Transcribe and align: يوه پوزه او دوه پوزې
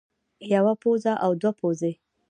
يوه 0.53 0.73
پوزه 0.81 1.13
او 1.25 1.31
دوه 1.41 1.51
پوزې 1.59 1.91